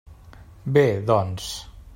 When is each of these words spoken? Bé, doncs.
Bé, 0.77 0.85
doncs. 1.11 1.53